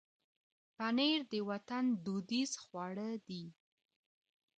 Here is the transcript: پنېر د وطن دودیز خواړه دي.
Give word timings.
پنېر 0.77 1.19
د 1.31 1.33
وطن 1.49 1.85
دودیز 2.05 2.51
خواړه 2.63 3.09
دي. 3.27 3.43